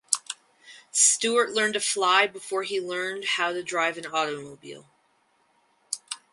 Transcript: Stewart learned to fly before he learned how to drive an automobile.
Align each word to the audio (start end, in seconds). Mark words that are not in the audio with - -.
Stewart 0.93 1.51
learned 1.51 1.75
to 1.75 1.79
fly 1.79 2.25
before 2.25 2.63
he 2.63 2.81
learned 2.81 3.23
how 3.37 3.53
to 3.53 3.61
drive 3.61 3.99
an 3.99 4.07
automobile. 4.07 4.87